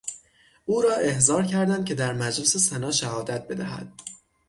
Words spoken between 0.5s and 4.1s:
او را احضار کردند که در مجلس سنا شهادت بدهد.